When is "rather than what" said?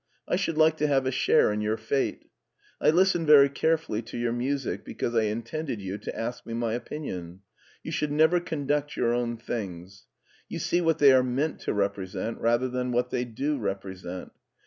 12.39-13.11